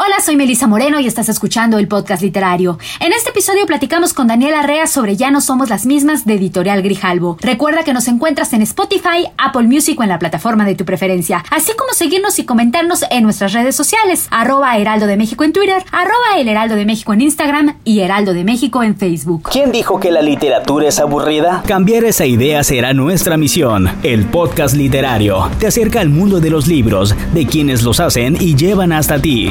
[0.00, 2.78] Hola, soy Melisa Moreno y estás escuchando el podcast literario.
[3.00, 6.82] En este episodio platicamos con Daniela Rea sobre Ya no somos las mismas de Editorial
[6.82, 7.36] Grijalbo.
[7.40, 11.44] Recuerda que nos encuentras en Spotify, Apple Music o en la plataforma de tu preferencia,
[11.50, 15.82] así como seguirnos y comentarnos en nuestras redes sociales, arroba Heraldo de México en Twitter,
[15.90, 19.48] arroba El Heraldo de México en Instagram y Heraldo de México en Facebook.
[19.50, 21.64] ¿Quién dijo que la literatura es aburrida?
[21.66, 23.90] Cambiar esa idea será nuestra misión.
[24.04, 28.54] El podcast literario te acerca al mundo de los libros, de quienes los hacen y
[28.54, 29.50] llevan hasta ti.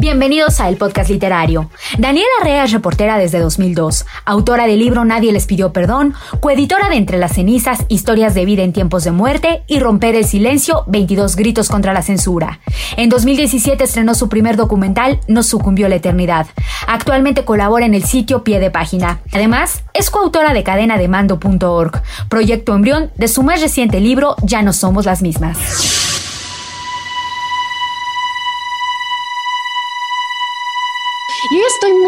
[0.00, 1.70] Bienvenidos a El Podcast Literario.
[1.98, 6.94] Daniela Rea es reportera desde 2002, autora del libro Nadie les pidió perdón, coeditora de
[6.94, 11.34] Entre las cenizas, Historias de vida en tiempos de muerte y Romper el silencio, 22
[11.34, 12.60] gritos contra la censura.
[12.96, 16.46] En 2017 estrenó su primer documental, No sucumbió la eternidad.
[16.86, 19.18] Actualmente colabora en el sitio Pie de Página.
[19.32, 25.06] Además, es coautora de cadenademando.org, proyecto embrión de su más reciente libro Ya no somos
[25.06, 26.07] las mismas.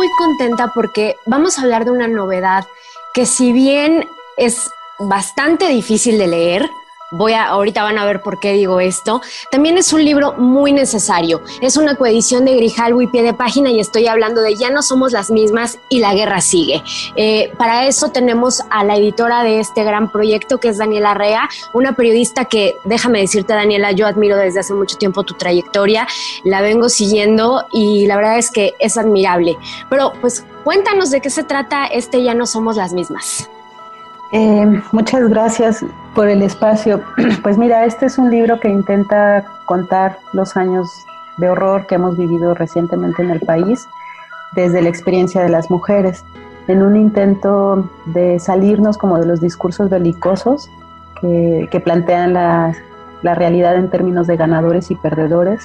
[0.01, 2.67] Muy contenta porque vamos a hablar de una novedad
[3.13, 6.71] que si bien es bastante difícil de leer,
[7.11, 10.73] voy a, ahorita van a ver por qué digo esto, también es un libro muy
[10.73, 11.43] necesario.
[11.61, 14.83] Es una coedición de Grijalvo y pie de página y estoy hablando de Ya no
[14.83, 16.83] somos las mismas y la guerra sigue.
[17.17, 21.49] Eh, para eso tenemos a la editora de este gran proyecto que es Daniela Rea,
[21.73, 26.07] una periodista que, déjame decirte Daniela, yo admiro desde hace mucho tiempo tu trayectoria,
[26.45, 29.57] la vengo siguiendo y la verdad es que es admirable.
[29.89, 33.49] Pero pues cuéntanos de qué se trata este Ya no somos las mismas.
[34.33, 37.01] Eh, muchas gracias por el espacio.
[37.43, 40.89] Pues mira, este es un libro que intenta contar los años
[41.39, 43.89] de horror que hemos vivido recientemente en el país
[44.53, 46.25] desde la experiencia de las mujeres,
[46.69, 50.71] en un intento de salirnos como de los discursos belicosos
[51.21, 52.75] que, plantean la,
[53.23, 55.63] la, realidad en términos de ganadores y perdedores,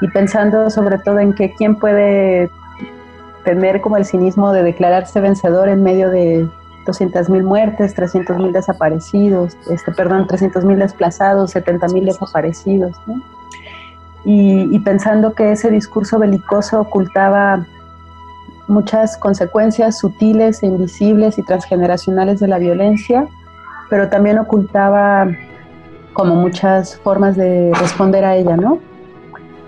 [0.00, 2.50] y pensando sobre todo en que quién puede
[3.44, 6.48] tener como el cinismo de declararse vencedor en medio de
[6.88, 12.96] 200.000 muertes, 300.000 desaparecidos, este, perdón, 300.000 desplazados, 70.000 desaparecidos.
[14.24, 17.66] Y, pensando que ese discurso belicoso ocultaba
[18.66, 23.26] muchas consecuencias sutiles e invisibles y transgeneracionales de la violencia,
[23.88, 25.28] pero también ocultaba
[26.12, 28.80] como muchas formas de responder a ella, ¿no?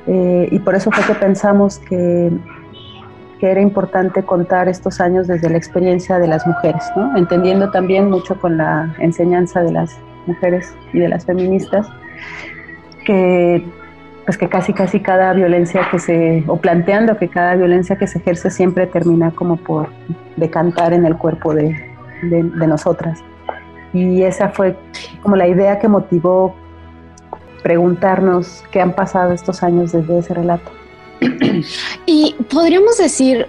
[0.06, 2.30] Eh, y por eso fue que pensamos que
[3.40, 6.84] que era importante contar estos años desde la experiencia de las mujeres,
[7.16, 11.88] entendiendo también mucho con la enseñanza de las mujeres y de las feministas,
[13.06, 13.64] que
[14.26, 18.18] pues que casi casi cada violencia que se, o planteando que cada violencia que se
[18.18, 19.88] ejerce siempre termina como por
[20.36, 21.74] decantar en el cuerpo de,
[22.22, 23.24] de, de nosotras.
[23.94, 24.76] Y esa fue
[25.22, 26.54] como la idea que motivó
[27.62, 30.70] preguntarnos qué han pasado estos años desde ese relato.
[32.06, 33.46] Y podríamos decir,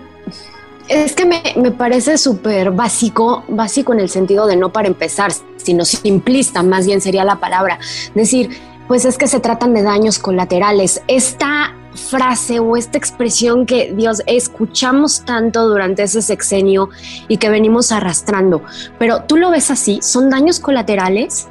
[0.87, 5.85] es que me, parece súper básico, básico en el sentido de no para empezar, sino
[5.85, 7.79] simplista, más bien sería la palabra.
[8.13, 8.49] Decir,
[8.87, 11.01] pues es que se tratan de daños colaterales.
[11.07, 16.89] Esta frase o esta expresión que Dios escuchamos tanto durante ese sexenio
[17.27, 18.63] y que venimos arrastrando,
[18.97, 21.47] pero tú lo ves así, ¿son daños colaterales?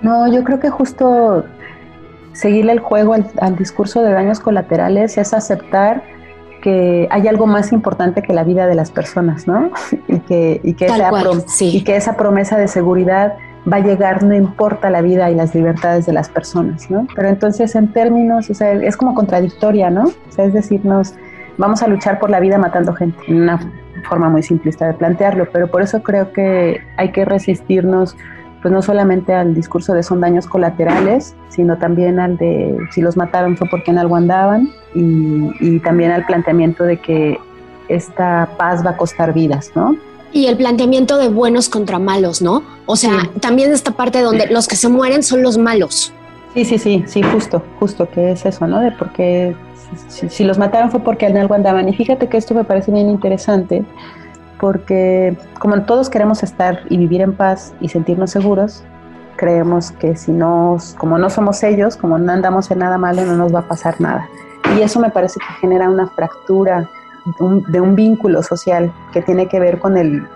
[0.00, 1.44] No, yo creo que justo
[2.32, 6.02] seguirle el juego al, discurso de daños colaterales es aceptar
[6.62, 9.70] que hay algo más importante que la vida de las personas, ¿no?
[10.08, 11.10] Y que, y que, esa,
[11.60, 13.34] y que esa promesa de seguridad
[13.70, 17.06] va a llegar no importa la vida y las libertades de las personas, ¿no?
[17.14, 20.04] Pero entonces en términos, o sea, es como contradictoria, ¿no?
[20.04, 21.14] O sea, es decirnos,
[21.58, 23.60] vamos a luchar por la vida matando gente, una
[24.08, 28.16] forma muy simplista de plantearlo, pero por eso creo que hay que resistirnos
[28.62, 33.16] pues no solamente al discurso de son daños colaterales, sino también al de si los
[33.16, 37.38] mataron fue porque en algo andaban y, también al planteamiento de que
[37.88, 39.96] esta paz va a costar vidas, ¿no?
[40.32, 42.62] Y el planteamiento de buenos contra malos, ¿no?
[42.86, 46.12] O sea, también esta parte donde los que se mueren son los malos.
[46.54, 48.80] Sí, sí, sí, sí, justo, justo que es eso, ¿no?
[48.80, 49.56] De porque
[50.08, 51.88] si, si, los mataron fue porque en algo andaban.
[51.88, 53.84] Y fíjate que esto me parece bien interesante,
[54.60, 58.84] porque como todos queremos estar y vivir en paz y sentirnos seguros,
[59.36, 63.36] creemos que si no, como no somos ellos, como no andamos en nada malo, no
[63.36, 64.28] nos va a pasar nada.
[64.76, 66.88] Y eso me parece que genera una fractura
[67.68, 70.26] de un vínculo social que tiene que ver con el,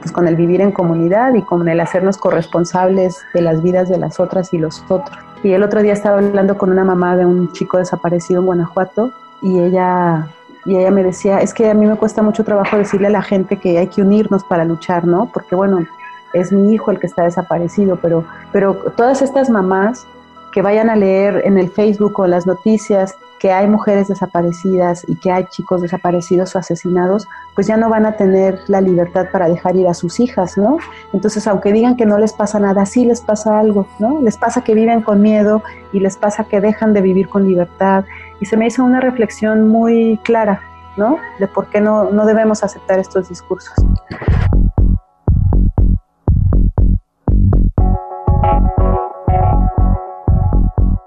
[0.00, 3.98] pues con el vivir en comunidad y con el hacernos corresponsables de las vidas de
[3.98, 5.18] las otras y los otros.
[5.42, 9.12] Y el otro día estaba hablando con una mamá de un chico desaparecido en Guanajuato
[9.42, 10.28] y ella,
[10.64, 13.22] y ella me decía, es que a mí me cuesta mucho trabajo decirle a la
[13.22, 15.30] gente que hay que unirnos para luchar, ¿no?
[15.32, 15.86] Porque bueno,
[16.32, 20.06] es mi hijo el que está desaparecido, pero, pero todas estas mamás
[20.52, 25.16] que vayan a leer en el Facebook o las noticias que hay mujeres desaparecidas y
[25.16, 29.48] que hay chicos desaparecidos o asesinados, pues ya no van a tener la libertad para
[29.48, 30.76] dejar ir a sus hijas, ¿no?
[31.14, 34.20] Entonces, aunque digan que no les pasa nada, sí les pasa algo, ¿no?
[34.20, 35.62] Les pasa que viven con miedo
[35.92, 38.04] y les pasa que dejan de vivir con libertad.
[38.40, 40.62] Y se me hizo una reflexión muy clara,
[40.96, 41.18] ¿no?
[41.38, 43.74] De por qué no, no debemos aceptar estos discursos.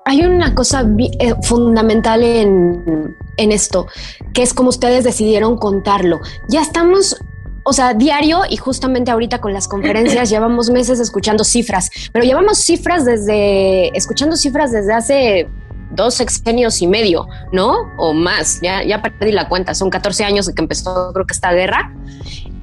[0.06, 0.86] hay una cosa
[1.20, 3.88] eh, fundamental en, en esto,
[4.32, 6.20] que es como ustedes decidieron contarlo.
[6.50, 7.18] Ya estamos
[7.66, 12.60] o sea, diario y justamente ahorita con las conferencias llevamos meses escuchando cifras, pero llevamos
[12.60, 15.48] cifras desde, escuchando cifras desde hace
[15.96, 17.76] dos sexenios y medio, ¿no?
[17.98, 21.34] O más, ya, ya perdí la cuenta, son 14 años de que empezó creo que
[21.34, 21.94] esta guerra.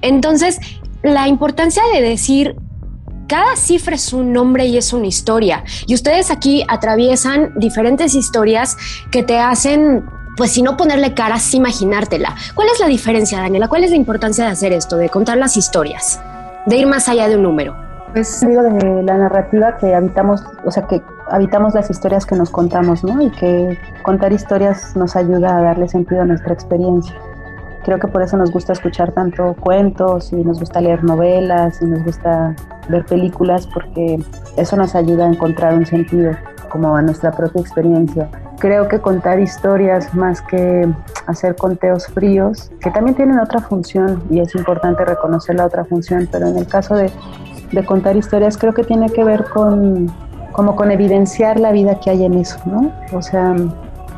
[0.02, 0.58] Entonces,
[1.02, 2.56] la importancia de decir
[3.28, 5.62] cada cifra es un nombre y es una historia.
[5.86, 8.76] Y ustedes aquí atraviesan diferentes historias
[9.12, 10.04] que te hacen
[10.36, 12.34] pues si no ponerle caras, imaginártela.
[12.54, 13.68] ¿Cuál es la diferencia, Daniela?
[13.68, 16.18] ¿Cuál es la importancia de hacer esto, de contar las historias,
[16.66, 17.76] de ir más allá de un número?
[18.12, 22.50] Pues digo de la narrativa que habitamos, o sea, que habitamos las historias que nos
[22.50, 23.20] contamos, ¿no?
[23.22, 27.14] Y que contar historias nos ayuda a darle sentido a nuestra experiencia.
[27.84, 31.86] Creo que por eso nos gusta escuchar tanto cuentos y nos gusta leer novelas y
[31.86, 32.54] nos gusta
[32.88, 34.18] ver películas porque
[34.56, 36.32] eso nos ayuda a encontrar un sentido
[36.68, 38.28] como a nuestra propia experiencia.
[38.58, 40.86] Creo que contar historias más que
[41.26, 46.28] hacer conteos fríos, que también tienen otra función y es importante reconocer la otra función,
[46.30, 47.10] pero en el caso de,
[47.72, 50.12] de contar historias creo que tiene que ver con
[50.52, 52.92] como con evidenciar la vida que hay en eso, ¿no?
[53.12, 53.54] O sea,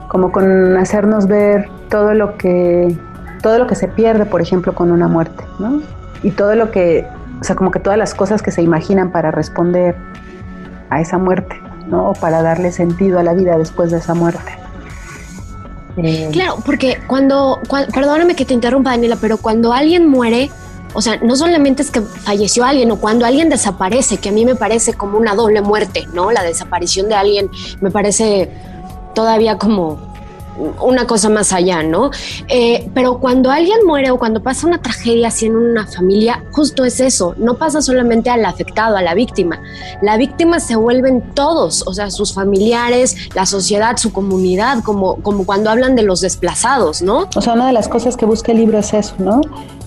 [0.08, 2.96] como con hacernos ver todo lo que
[3.43, 5.82] todo lo que se pierde, por ejemplo, con una muerte, ¿no?
[6.23, 7.06] Y todo lo que,
[7.40, 9.96] o sea, como que todas las cosas que se imaginan para responder
[10.88, 12.11] a esa muerte, ¿no?
[12.11, 14.52] O para darle sentido a la vida después de esa muerte.
[15.96, 17.58] Eh, claro, porque cuando,
[17.93, 20.50] perdóname que te interrumpa, Daniela, pero cuando alguien muere,
[20.94, 24.44] o sea, no solamente es que falleció alguien o cuando alguien desaparece, que a mí
[24.44, 26.31] me parece como una doble muerte, ¿no?
[26.31, 27.50] La desaparición de alguien
[27.81, 28.50] me parece
[29.15, 30.12] todavía como
[30.81, 32.10] una cosa más allá, ¿no?
[32.49, 36.84] Eh, pero cuando alguien muere o cuando pasa una tragedia así en una familia, justo
[36.84, 39.60] es eso, no pasa solamente al afectado, a la víctima.
[40.02, 45.46] La víctima se vuelven todos, o sea, sus familiares, la sociedad, su comunidad, como, como
[45.46, 47.28] cuando hablan de los desplazados, ¿no?
[47.34, 49.40] O sea, una de las cosas que busca el libro es eso, ¿no?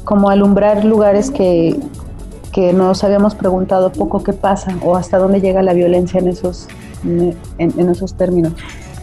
[0.03, 1.79] Como alumbrar lugares que,
[2.51, 6.67] que nos habíamos preguntado poco qué pasa o hasta dónde llega la violencia en esos,
[7.03, 8.53] en esos términos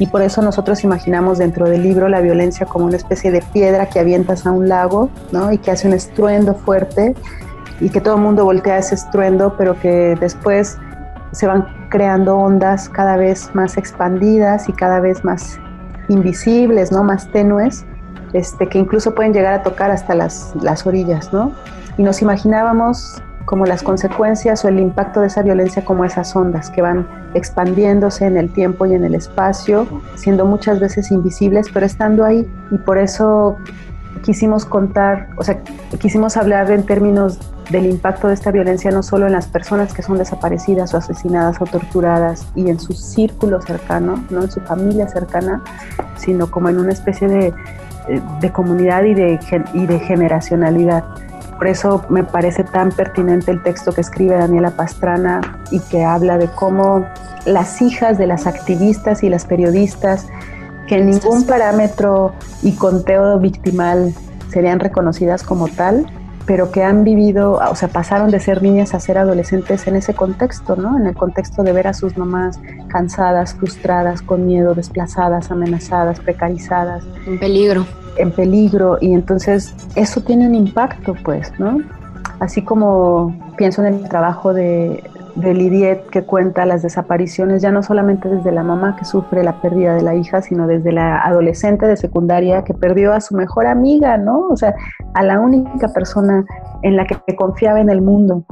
[0.02, 3.86] y por eso nosotros imaginamos dentro del libro la violencia como una especie de piedra
[3.86, 5.52] que avientas a un lago, ¿no?
[5.52, 7.14] Y que hace un estruendo fuerte
[7.78, 10.76] y que todo el mundo voltea ese estruendo, pero que después
[11.30, 15.60] se van creando ondas cada vez más expandidas y cada vez más
[16.08, 17.04] invisibles, ¿no?
[17.04, 17.84] Más tenues,
[18.32, 21.52] este, que incluso pueden llegar a tocar hasta las, las orillas, ¿no?
[21.96, 26.70] Y nos imaginábamos como las consecuencias o el impacto de esa violencia como esas ondas
[26.70, 31.86] que van expandiéndose en el tiempo y en el espacio, siendo muchas veces invisibles, pero
[31.86, 32.50] estando ahí.
[32.70, 33.56] Y por eso
[34.22, 35.60] quisimos contar, o sea,
[35.98, 37.38] quisimos hablar en términos
[37.70, 41.60] del impacto de esta violencia no solo en las personas que son desaparecidas o asesinadas
[41.60, 45.62] o torturadas y en su círculo cercano, no en su familia cercana,
[46.16, 47.54] sino como en una especie de,
[48.40, 49.40] de comunidad y de,
[49.72, 51.04] y de generacionalidad.
[51.62, 56.36] Por eso me parece tan pertinente el texto que escribe Daniela Pastrana y que habla
[56.36, 57.06] de cómo
[57.46, 60.26] las hijas de las activistas y las periodistas,
[60.88, 62.32] que en ningún parámetro
[62.64, 64.12] y conteo victimal
[64.48, 66.04] serían reconocidas como tal,
[66.46, 70.14] pero que han vivido, o sea, pasaron de ser niñas a ser adolescentes en ese
[70.14, 70.98] contexto, ¿no?
[70.98, 72.58] En el contexto de ver a sus mamás
[72.88, 77.04] cansadas, frustradas, con miedo, desplazadas, amenazadas, precarizadas.
[77.26, 81.78] En peligro en peligro y entonces eso tiene un impacto, pues, ¿no?
[82.40, 85.02] Así como pienso en el trabajo de,
[85.34, 89.60] de Lidiet que cuenta las desapariciones, ya no solamente desde la mamá que sufre la
[89.60, 93.66] pérdida de la hija, sino desde la adolescente de secundaria que perdió a su mejor
[93.66, 94.48] amiga, ¿no?
[94.48, 94.74] O sea,
[95.14, 96.44] a la única persona
[96.82, 98.44] en la que confiaba en el mundo.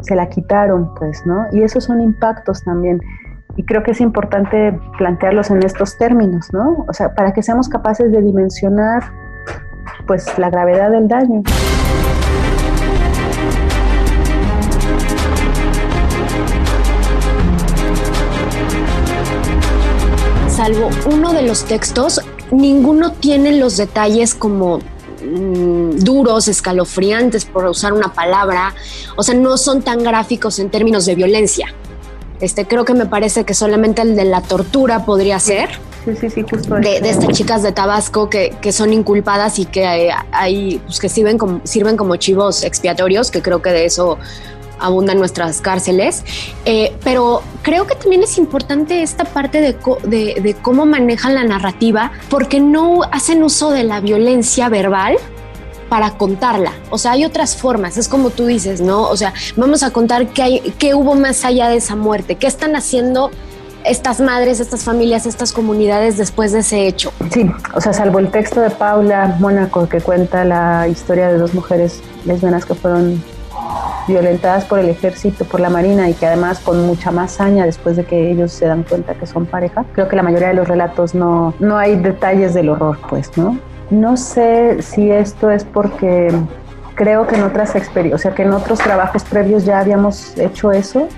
[0.00, 1.46] Se la quitaron, pues, ¿no?
[1.52, 3.00] Y esos son impactos también.
[3.56, 6.84] Y creo que es importante plantearlos en estos términos, ¿no?
[6.88, 9.02] O sea, para que seamos capaces de dimensionar,
[10.06, 11.42] pues, la gravedad del daño.
[20.62, 22.20] Salvo uno de los textos,
[22.52, 28.72] ninguno tiene los detalles como mm, duros, escalofriantes, por usar una palabra.
[29.16, 31.74] O sea, no son tan gráficos en términos de violencia.
[32.40, 35.70] Este, creo que me parece que solamente el de la tortura podría ser.
[36.04, 36.76] Sí, sí, sí, justo.
[36.76, 41.00] De, de estas chicas de Tabasco que, que son inculpadas y que eh, hay, pues
[41.00, 44.16] que sirven como, sirven como chivos expiatorios, que creo que de eso
[44.82, 46.24] abundan nuestras cárceles.
[46.64, 49.72] Eh, pero creo que también es importante esta parte de,
[50.04, 55.16] de, cómo manejan la narrativa, porque no hacen uso de la violencia verbal
[55.88, 56.72] para contarla.
[56.90, 59.02] O sea, hay otras formas, es como tú dices, ¿no?
[59.02, 62.46] O sea, vamos a contar qué, hay, qué hubo más allá de esa muerte, qué
[62.46, 63.30] están haciendo
[63.84, 67.12] estas madres, estas familias, estas comunidades después de ese hecho.
[67.30, 71.54] Sí, o sea, salvo el texto de Paula Mónaco que cuenta la historia de dos
[71.54, 73.22] mujeres lesbianas que fueron
[74.06, 77.96] violentadas por el ejército, por la marina y que además con mucha más saña después
[77.96, 79.84] de que ellos se dan cuenta que son pareja.
[79.92, 83.58] Creo que la mayoría de los relatos no, no hay detalles del horror, pues, ¿no?
[83.90, 86.32] No sé si esto es porque
[86.94, 90.72] creo que en otras experiencias, o sea, que en otros trabajos previos ya habíamos hecho
[90.72, 91.08] eso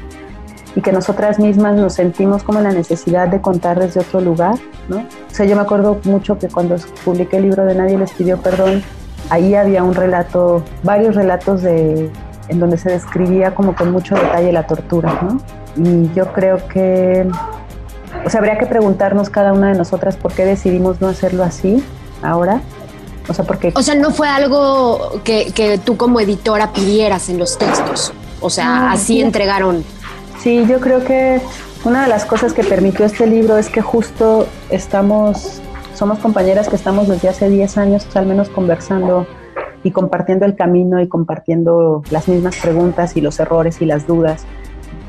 [0.76, 4.56] y que nosotras mismas nos sentimos como la necesidad de contar desde otro lugar,
[4.88, 4.98] ¿no?
[4.98, 8.38] O sea, yo me acuerdo mucho que cuando publiqué el libro de Nadie les pidió
[8.38, 8.82] perdón,
[9.30, 12.10] ahí había un relato, varios relatos de
[12.48, 15.40] en donde se describía como con mucho detalle la tortura, ¿no?
[15.76, 17.26] Y yo creo que,
[18.24, 21.82] o sea, habría que preguntarnos cada una de nosotras por qué decidimos no hacerlo así
[22.22, 22.60] ahora.
[23.28, 23.72] O sea, porque...
[23.74, 28.12] O sea, no fue algo que, que tú como editora pidieras en los textos.
[28.40, 29.82] O sea, así entregaron.
[30.42, 31.40] Sí, yo creo que
[31.84, 35.60] una de las cosas que permitió este libro es que justo estamos,
[35.94, 39.26] somos compañeras que estamos desde hace 10 años al menos conversando
[39.84, 44.44] y compartiendo el camino y compartiendo las mismas preguntas y los errores y las dudas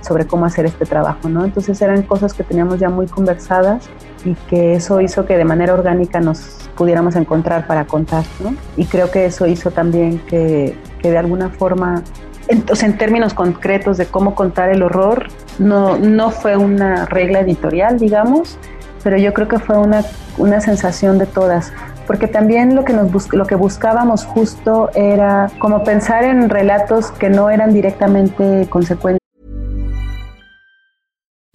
[0.02, 1.46] sobre cómo hacer este trabajo, ¿no?
[1.46, 3.90] Entonces eran cosas que teníamos ya muy conversadas
[4.24, 8.54] y que eso hizo que de manera orgánica nos pudiéramos encontrar para contar, ¿no?
[8.78, 12.04] Y creo que eso hizo también que, que de alguna forma,
[12.48, 15.28] entonces en términos concretos de cómo contar el horror,
[15.58, 18.60] no, no fue una regla editorial, digamos,
[19.04, 20.04] pero yo creo que fue una,
[20.38, 21.72] una sensación de todas
[22.06, 27.30] porque también lo que, nos lo que buscábamos justo era como pensar en relatos que
[27.30, 29.20] no eran directamente consecuentes.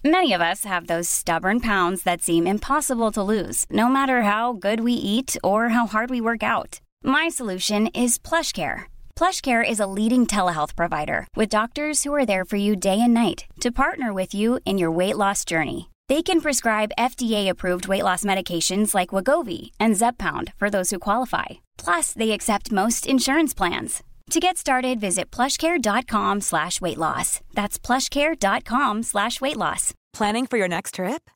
[0.03, 4.53] Many of us have those stubborn pounds that seem impossible to lose, no matter how
[4.53, 6.79] good we eat or how hard we work out.
[7.03, 8.85] My solution is PlushCare.
[9.15, 13.13] PlushCare is a leading telehealth provider with doctors who are there for you day and
[13.13, 15.90] night to partner with you in your weight loss journey.
[16.11, 21.61] They can prescribe FDA-approved weight loss medications like Wagovi and Zepbound for those who qualify.
[21.77, 24.03] Plus, they accept most insurance plans.
[24.31, 27.39] To get started, visit plushcare.com slash weight loss.
[27.53, 29.93] That's plushcare.com slash weight loss.
[30.11, 31.29] Planning for your next trip?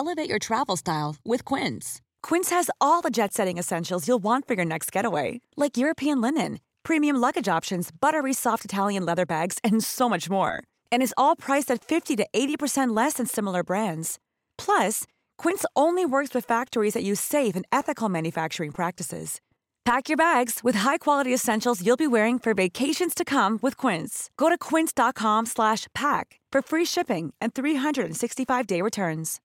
[0.00, 2.00] Elevate your travel style with Quince.
[2.22, 6.60] Quince has all the jet-setting essentials you'll want for your next getaway, like European linen,
[6.84, 10.64] premium luggage options, buttery soft Italian leather bags, and so much more.
[10.92, 14.18] And is all priced at 50 to 80% less than similar brands.
[14.56, 15.04] Plus,
[15.38, 19.40] Quince only works with factories that use safe and ethical manufacturing practices.
[19.84, 24.30] Pack your bags with high-quality essentials you'll be wearing for vacations to come with Quince.
[24.36, 29.40] Go to quince.com/pack for free shipping and 365-day returns.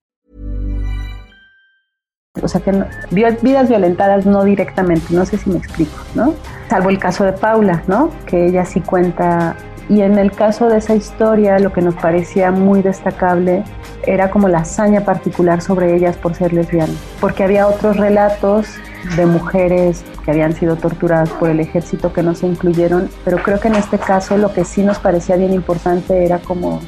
[2.44, 6.36] O sea que no, vidas violentadas no directamente, no sé si me explico, ¿no?
[6.70, 8.12] Salvo el caso de Paula, ¿no?
[8.26, 9.56] Que ella sí cuenta
[9.90, 13.64] y en el caso de esa historia lo que nos parecía muy destacable
[14.06, 18.68] era como la hazaña particular sobre ellas por ser lesbianas, porque había otros relatos
[19.16, 23.60] de mujeres que habían sido torturadas por el ejército que no se incluyeron, pero creo
[23.60, 26.82] que en este caso lo que sí nos parecía bien importante era como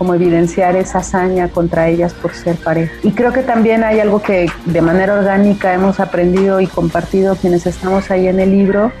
[0.00, 2.90] como evidenciar esa hazaña contra ellas por ser pareja.
[3.02, 7.66] Y creo que también hay algo que de manera orgánica hemos aprendido y compartido quienes
[7.66, 8.92] estamos ahí en el libro,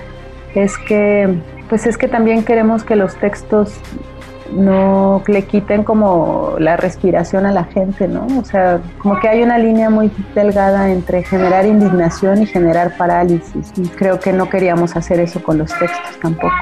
[0.54, 1.38] es que
[1.70, 3.72] pues es que también queremos que los textos
[4.52, 8.26] no le quiten como la respiración a la gente, ¿no?
[8.38, 13.72] O sea, como que hay una línea muy delgada entre generar indignación y generar parálisis.
[13.76, 16.52] Y creo que no queríamos hacer eso con los textos tampoco.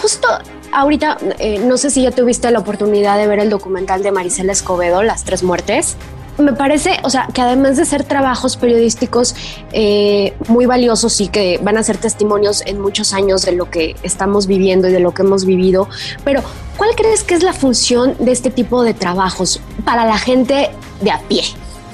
[0.00, 0.28] justo
[0.72, 4.52] ahorita, eh, no sé si ya tuviste la oportunidad de ver el documental de Marisela
[4.52, 5.96] Escobedo, Las Tres Muertes
[6.42, 9.34] me parece, o sea, que además de ser trabajos periodísticos
[9.72, 13.96] eh, muy valiosos y que van a ser testimonios en muchos años de lo que
[14.02, 15.88] estamos viviendo y de lo que hemos vivido,
[16.24, 16.42] pero
[16.76, 20.70] ¿cuál crees que es la función de este tipo de trabajos para la gente
[21.00, 21.42] de a pie?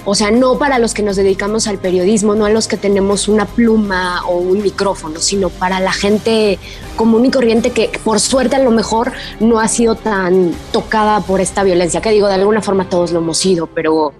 [0.09, 3.27] O sea, no para los que nos dedicamos al periodismo, no a los que tenemos
[3.27, 6.61] una pluma o un micrófono, sino para la gente
[6.95, 9.11] común y corriente que por suerte a lo mejor
[9.41, 13.19] no ha sido tan tocada por esta violencia, que digo, de alguna forma todos lo
[13.19, 14.13] hemos sido, pero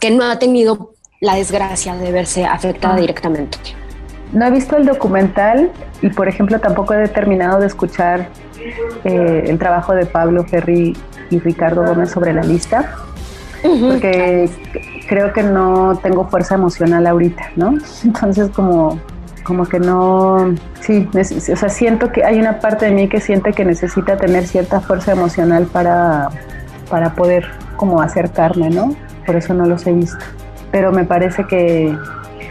[0.00, 3.00] que no ha tenido la desgracia de verse afectada ah.
[3.00, 3.58] directamente.
[4.32, 5.70] No he visto el documental
[6.02, 8.28] y, por ejemplo, tampoco he terminado de escuchar
[9.04, 10.96] eh, el trabajo de Pablo Ferri
[11.30, 12.94] y Ricardo Gómez sobre la lista,
[13.62, 14.50] porque
[15.08, 17.74] creo que no tengo fuerza emocional ahorita, ¿no?
[18.04, 18.98] Entonces, como,
[19.44, 23.52] como que no, sí, o sea, siento que hay una parte de mí que siente
[23.52, 26.28] que necesita tener cierta fuerza emocional para,
[26.90, 28.94] para poder como acercarme, ¿no?
[29.28, 30.24] Por eso no los he visto.
[30.72, 31.94] Pero me parece que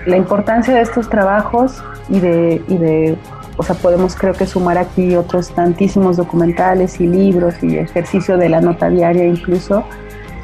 [0.05, 3.17] la importancia de estos trabajos y de, y de
[3.57, 8.49] o sea, podemos creo que sumar aquí otros tantísimos documentales y libros y ejercicio de
[8.49, 9.83] la nota diaria incluso,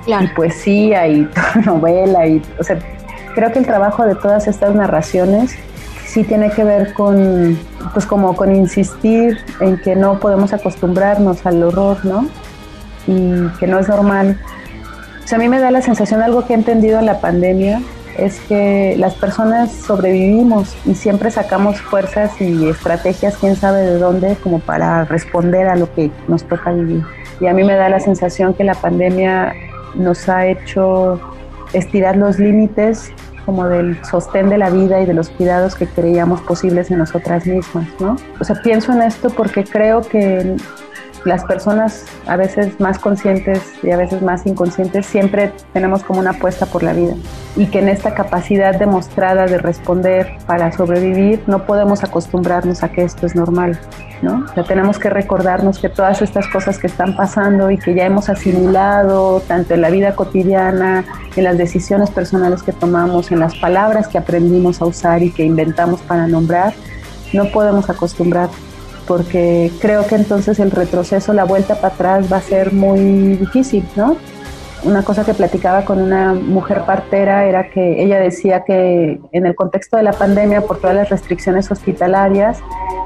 [0.08, 1.30] y poesía y
[1.66, 2.80] novela, y, o sea,
[3.36, 5.56] creo que el trabajo de todas estas narraciones
[6.04, 7.60] sí tiene que ver con,
[7.94, 12.28] pues como con insistir en que no podemos acostumbrarnos al horror, ¿no?
[13.06, 14.40] Y que no es normal
[15.32, 17.82] a mí me da la sensación, algo que he entendido en la pandemia,
[18.18, 24.36] es que las personas sobrevivimos y siempre sacamos fuerzas y estrategias, quién sabe de dónde,
[24.44, 27.04] como para responder a lo que nos toca vivir.
[27.40, 29.54] Y a mí me da la sensación que la pandemia
[29.96, 31.20] nos ha hecho
[31.74, 33.12] estirar los límites
[33.46, 37.46] como del sostén de la vida y de los cuidados que creíamos posibles en nosotras
[37.46, 38.16] mismas, ¿no?
[38.40, 40.56] O sea, pienso en esto porque creo que
[41.26, 46.32] las personas a veces más conscientes y a veces más inconscientes siempre tenemos como una
[46.32, 47.16] apuesta por la vida
[47.56, 53.04] y que en esta capacidad demostrada de responder para sobrevivir no podemos acostumbrarnos a que
[53.04, 53.80] esto es normal,
[54.22, 54.46] ¿no?
[54.56, 58.30] Ya tenemos que recordarnos que todas estas cosas que están pasando y que ya hemos
[58.30, 64.08] asimilado tanto en la vida cotidiana, en las decisiones personales que tomamos, en las palabras
[64.08, 66.74] que aprendimos a usar y que inventamos para nombrar,
[67.34, 68.50] no podemos acostumbrar
[69.08, 73.86] porque creo que entonces el retroceso, la vuelta para atrás va a ser muy difícil,
[73.96, 74.18] ¿no?
[74.84, 79.56] Una cosa que platicaba con una mujer partera era que ella decía que en el
[79.56, 82.60] contexto de la pandemia, por todas las restricciones hospitalarias,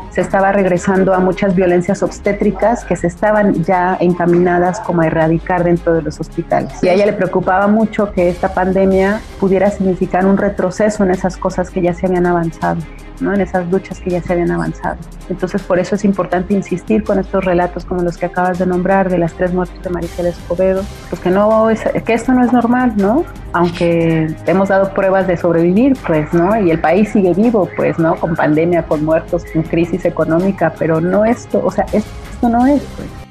[0.09, 5.63] se estaba regresando a muchas violencias obstétricas que se estaban ya encaminadas como a erradicar
[5.63, 6.73] dentro de los hospitales.
[6.81, 11.37] Y a ella le preocupaba mucho que esta pandemia pudiera significar un retroceso en esas
[11.37, 12.79] cosas que ya se habían avanzado
[13.21, 14.97] en esas luchas que ya se habían avanzado.
[15.29, 19.09] Entonces, por eso es importante insistir con estos relatos como los que acabas de nombrar,
[19.09, 21.67] de las tres muertes de Maricela Escobedo, pues que, no
[22.05, 23.25] que esto no es normal, ¿no?
[23.53, 26.59] Aunque hemos dado pruebas de sobrevivir, pues, ¿no?
[26.59, 28.15] Y el país sigue vivo, pues, ¿no?
[28.15, 32.81] Con pandemia, con muertos, con crisis económica, pero no esto, o sea, esto no es,
[32.95, 33.27] pues.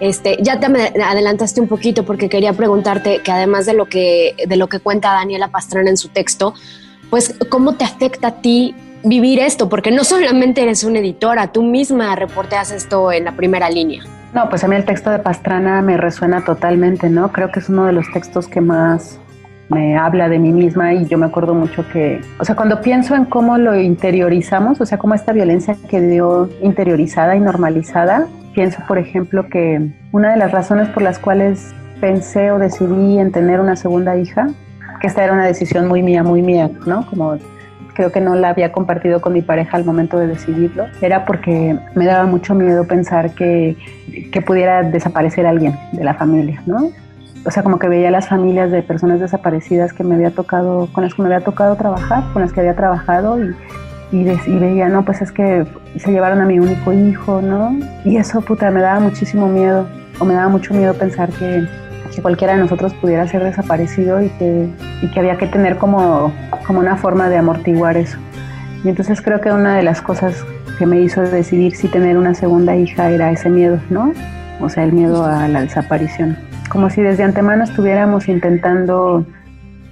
[0.00, 4.56] Este, ya te adelantaste un poquito porque quería preguntarte que además de lo que, de
[4.56, 6.54] lo que cuenta Daniela Pastrana en su texto,
[7.10, 11.62] pues cómo te afecta a ti vivir esto, porque no solamente eres una editora, tú
[11.62, 14.02] misma reporteas esto en la primera línea.
[14.34, 17.32] No, pues a mí el texto de Pastrana me resuena totalmente, ¿no?
[17.32, 19.18] Creo que es uno de los textos que más
[19.68, 23.14] me habla de mí misma y yo me acuerdo mucho que, o sea, cuando pienso
[23.14, 28.98] en cómo lo interiorizamos, o sea, cómo esta violencia quedó interiorizada y normalizada, pienso, por
[28.98, 33.76] ejemplo, que una de las razones por las cuales pensé o decidí en tener una
[33.76, 34.48] segunda hija
[35.00, 37.06] que esta era una decisión muy mía, muy mía, ¿no?
[37.06, 37.38] Como
[37.94, 41.78] creo que no la había compartido con mi pareja al momento de decidirlo, era porque
[41.94, 43.76] me daba mucho miedo pensar que,
[44.32, 46.90] que pudiera desaparecer alguien de la familia, ¿no?
[47.44, 51.04] O sea, como que veía las familias de personas desaparecidas que me había tocado, con
[51.04, 53.54] las que me había tocado trabajar, con las que había trabajado y,
[54.12, 57.78] y, y, veía, no, pues es que se llevaron a mi único hijo, ¿no?
[58.04, 59.86] Y eso, puta, me daba muchísimo miedo,
[60.18, 61.66] o me daba mucho miedo pensar que,
[62.14, 64.68] que cualquiera de nosotros pudiera ser desaparecido y que,
[65.02, 66.32] y que había que tener como,
[66.66, 68.18] como una forma de amortiguar eso.
[68.84, 70.44] Y entonces creo que una de las cosas
[70.78, 74.12] que me hizo decidir si tener una segunda hija era ese miedo, ¿no?
[74.60, 76.38] O sea, el miedo a la desaparición.
[76.70, 79.26] Como si desde antemano estuviéramos intentando...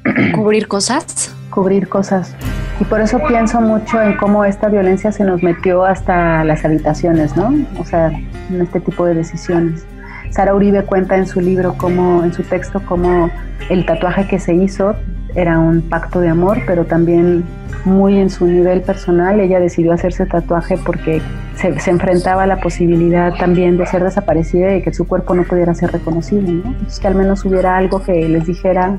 [0.34, 1.34] ¿Cubrir cosas?
[1.50, 2.34] Cubrir cosas.
[2.80, 7.36] Y por eso pienso mucho en cómo esta violencia se nos metió hasta las habitaciones,
[7.36, 7.52] ¿no?
[7.78, 9.84] O sea, en este tipo de decisiones.
[10.30, 13.30] Sara Uribe cuenta en su libro, como, en su texto, cómo
[13.68, 14.94] el tatuaje que se hizo
[15.34, 17.44] era un pacto de amor, pero también
[17.84, 19.40] muy en su nivel personal.
[19.40, 21.22] Ella decidió hacerse tatuaje porque
[21.56, 25.74] se, enfrentaba a la posibilidad también de ser desaparecida y que su cuerpo no pudiera
[25.74, 26.74] ser reconocido, ¿no?
[27.00, 28.98] que al menos hubiera algo que les dijera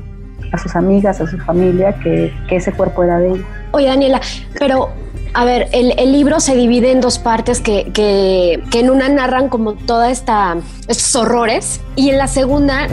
[0.52, 3.44] a sus amigas, a su familia, que, que ese cuerpo era de ella.
[3.72, 4.20] Oye, Daniela,
[4.58, 4.88] pero
[5.32, 9.74] a ver, el, libro se divide en dos partes que, que, en una narran como
[9.74, 10.56] toda esta
[10.88, 12.86] estos horrores y en la segunda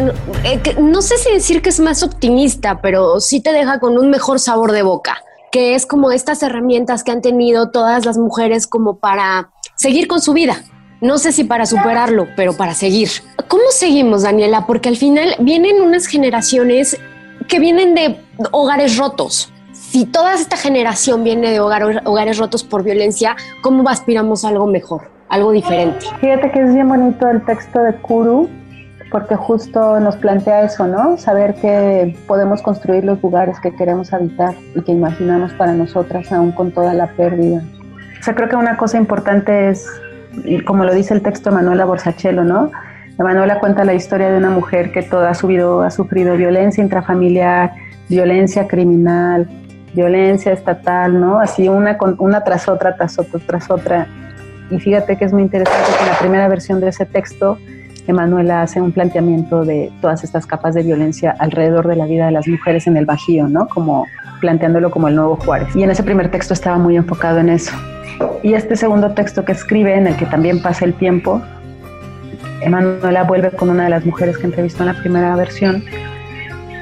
[0.43, 3.97] eh, que, no sé si decir que es más optimista, pero sí te deja con
[3.97, 8.17] un mejor sabor de boca, que es como estas herramientas que han tenido todas las
[8.17, 10.63] mujeres como para seguir con su vida.
[11.01, 13.09] No sé si para superarlo, pero para seguir.
[13.47, 14.65] ¿Cómo seguimos, Daniela?
[14.65, 16.97] Porque al final vienen unas generaciones
[17.47, 18.19] que vienen de
[18.51, 19.51] hogares rotos
[19.89, 24.67] si toda esta generación viene de hogar, hogares rotos por violencia, ¿cómo aspiramos a algo
[24.67, 26.05] mejor, algo diferente?
[26.19, 28.49] Fíjate que es bien bonito el texto de Kuru,
[29.11, 31.17] porque justo nos plantea eso, ¿no?
[31.17, 36.51] Saber que podemos construir los lugares que queremos habitar y que imaginamos para nosotras, aún
[36.51, 37.63] con toda la pérdida.
[38.19, 39.87] O sea, creo que una cosa importante es,
[40.65, 42.71] como lo dice el texto de Manuela Borsachelo, ¿no?
[43.17, 47.71] Manuela cuenta la historia de una mujer que toda ha sufrido violencia intrafamiliar,
[48.09, 49.49] violencia criminal,
[49.93, 51.39] violencia estatal, ¿no?
[51.39, 54.07] Así una, una tras otra, tras otra, tras otra.
[54.69, 57.57] Y fíjate que es muy interesante que en la primera versión de ese texto,
[58.07, 62.31] Emanuela hace un planteamiento de todas estas capas de violencia alrededor de la vida de
[62.31, 63.67] las mujeres en el Bajío, ¿no?
[63.67, 64.05] Como
[64.39, 65.75] planteándolo como el nuevo Juárez.
[65.75, 67.71] Y en ese primer texto estaba muy enfocado en eso.
[68.43, 71.41] Y este segundo texto que escribe, en el que también pasa el tiempo,
[72.61, 75.83] Emanuela vuelve con una de las mujeres que entrevistó en la primera versión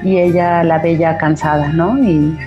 [0.04, 1.98] y ella la ya cansada, ¿no?
[1.98, 2.38] Y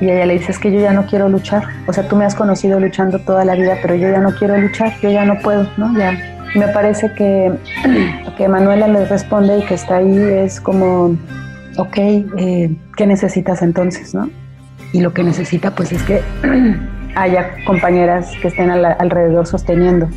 [0.00, 1.64] y ella le dice, es que yo ya no quiero luchar.
[1.86, 4.56] O sea, tú me has conocido luchando toda la vida, pero yo ya no quiero
[4.58, 5.96] luchar, yo ya no puedo, ¿no?
[5.96, 6.12] Ya.
[6.54, 7.52] me parece que,
[8.36, 11.16] que Manuela le responde y que está ahí es como,
[11.76, 14.28] ok, eh, ¿qué necesitas entonces, no?
[14.92, 16.22] Y lo que necesita pues es que
[17.14, 20.08] haya compañeras que estén alrededor sosteniendo.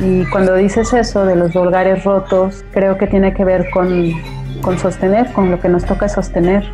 [0.00, 4.12] Y cuando dices eso de los hogares rotos, creo que tiene que ver con,
[4.60, 6.64] con sostener, con lo que nos toca sostener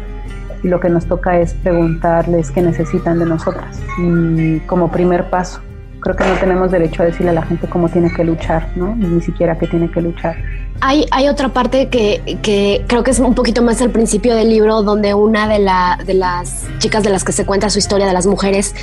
[0.62, 3.80] y lo que nos toca es preguntarles qué necesitan de nosotras.
[3.98, 5.60] Y como primer paso,
[6.00, 8.94] creo que no tenemos derecho a decirle a la gente cómo tiene que luchar, ¿no?
[8.96, 10.36] Ni siquiera qué tiene que luchar.
[10.80, 14.48] Hay, hay otra parte que, que, creo que es un poquito más al principio del
[14.48, 18.06] libro, donde una de, la, de las chicas de las que se cuenta su historia,
[18.06, 18.74] de las mujeres,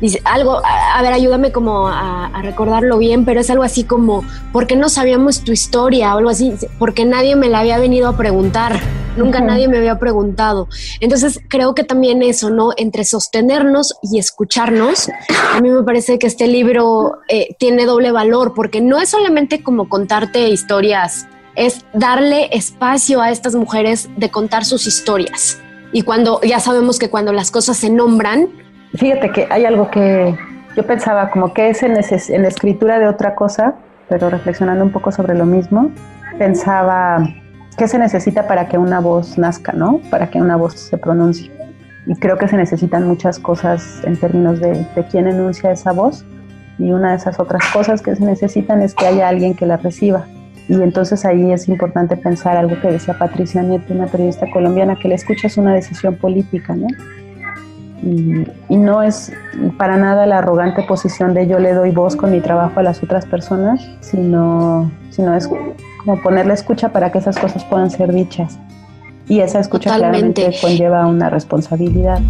[0.00, 4.66] dice algo, a, ver, ayúdame como a, recordarlo bien, pero es algo así como, ¿por
[4.66, 6.14] qué no sabíamos tu historia?
[6.14, 8.80] O algo así, porque nadie me la había venido a preguntar,
[9.18, 10.68] nunca nadie me había preguntado.
[11.00, 12.70] Entonces creo que también eso, ¿no?
[12.76, 15.10] Entre sostenernos y escucharnos,
[15.54, 19.62] a mí me parece que este libro eh, tiene doble valor, porque no es solamente
[19.62, 25.60] como contarte historias, es darle espacio a estas mujeres de contar sus historias.
[25.92, 28.48] Y cuando ya sabemos que cuando las cosas se nombran,
[28.94, 30.34] Fíjate que hay algo que
[30.76, 33.74] yo pensaba como que es en, en la escritura de otra cosa,
[34.08, 35.90] pero reflexionando un poco sobre lo mismo,
[36.38, 37.28] pensaba
[37.78, 40.00] qué se necesita para que una voz nazca, ¿no?
[40.10, 41.50] Para que una voz se pronuncie.
[42.06, 46.24] Y creo que se necesitan muchas cosas en términos de, de quién enuncia esa voz.
[46.78, 49.76] Y una de esas otras cosas que se necesitan es que haya alguien que la
[49.76, 50.26] reciba.
[50.68, 55.08] Y entonces ahí es importante pensar algo que decía Patricia Nieto, una periodista colombiana, que
[55.08, 56.88] la escucha es una decisión política, ¿no?
[58.02, 59.32] Y, no es
[59.76, 63.02] para nada la arrogante posición de yo le doy voz con mi trabajo a las
[63.02, 68.58] otras personas, sino, sino es como ponerle escucha para que esas cosas puedan ser dichas.
[69.28, 72.20] Y esa escucha claramente conlleva una responsabilidad.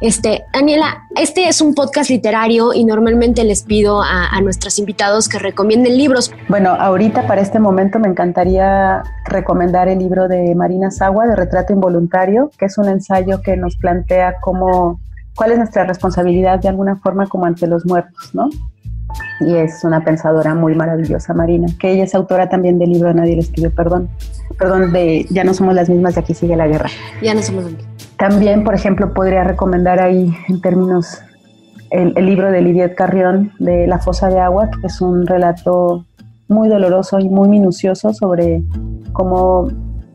[0.00, 5.38] Este, Daniela, este es un podcast literario y normalmente les pido a, nuestros invitados que
[5.38, 6.32] recomienden libros.
[6.48, 11.72] Bueno, ahorita para este momento me encantaría recomendar el libro de Marina Sagua, de Retrato
[11.72, 15.00] Involuntario, que es un ensayo que nos plantea cómo,
[15.34, 18.48] cuál es nuestra responsabilidad de alguna forma como ante los muertos, ¿no?
[19.40, 23.36] y es una pensadora muy maravillosa, Marina, que ella es autora también del libro Nadie
[23.36, 24.08] les pidió perdón.
[24.58, 26.90] Perdón, de Ya no somos las mismas, de aquí sigue la guerra.
[27.22, 27.97] Ya no somos las mismas.
[28.18, 31.22] También, por ejemplo, podría recomendar ahí en términos
[31.90, 36.04] el, libro de Lidia Carrión de La fosa de agua, que es un relato
[36.48, 38.62] muy doloroso y muy minucioso sobre
[39.12, 39.68] cómo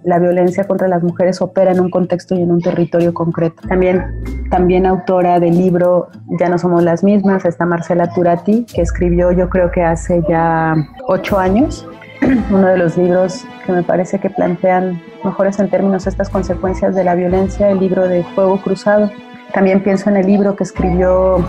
[0.04, 3.66] la violencia contra las mujeres opera en un contexto y en un territorio concreto.
[3.70, 4.04] También,
[4.50, 9.50] también autora del libro Ya no somos las mismas, está Marcela Turati, que escribió yo
[9.50, 10.76] creo que hace ya
[11.08, 11.88] ocho años,
[12.52, 17.04] uno de los libros que me parece que plantean mejores en términos estas consecuencias de
[17.04, 19.12] la violencia, el libro de Fuego Cruzado.
[19.54, 21.46] También pienso en el libro que escribió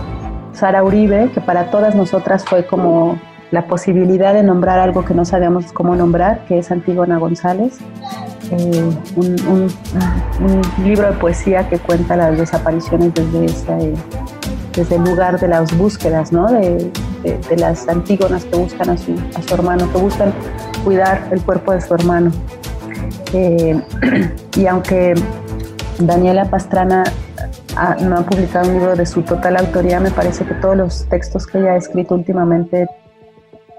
[0.53, 3.19] Sara Uribe, que para todas nosotras fue como
[3.51, 7.79] la posibilidad de nombrar algo que no sabíamos cómo nombrar, que es Antígona González,
[8.51, 9.71] eh, un,
[10.83, 13.93] libro de poesía que cuenta las desapariciones desde, ese,
[14.75, 16.51] desde el lugar de las búsquedas, ¿no?
[16.51, 16.91] de,
[17.57, 20.33] las antígonas que buscan a su, a su, hermano, que buscan
[20.83, 22.31] cuidar el cuerpo de su hermano.
[23.33, 23.81] Eh,
[24.57, 25.15] y aunque
[25.99, 27.03] Daniela Pastrana
[28.01, 31.47] no ha publicado un libro de su total autoría, me parece que todos los textos
[31.47, 32.87] que ella ha escrito últimamente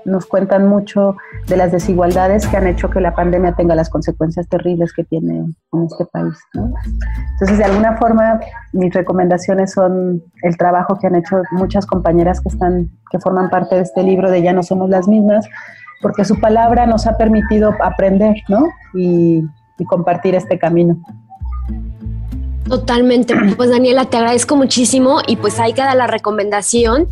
[0.07, 1.17] nos cuentan mucho
[1.49, 5.39] de las desigualdades que han hecho que la pandemia tenga las consecuencias terribles que tiene
[5.73, 6.35] en este país.
[6.55, 8.41] Entonces, de alguna forma,
[8.73, 13.75] mis recomendaciones son el trabajo que han hecho muchas compañeras que están, que forman parte
[13.75, 15.47] de este libro de Ya no somos las mismas,
[16.01, 18.37] porque su palabra nos ha permitido aprender,
[18.95, 19.45] Y,
[19.79, 20.97] y compartir este camino.
[22.69, 23.35] Totalmente.
[23.57, 27.09] Pues Daniela, te agradezco muchísimo y pues ahí queda la recomendación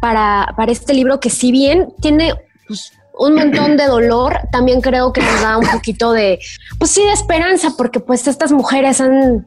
[0.00, 2.34] para, para este libro que si bien tiene
[2.68, 6.38] pues, un montón de dolor, también creo que nos da un poquito de,
[6.78, 9.46] pues sí, de esperanza, porque pues estas mujeres han,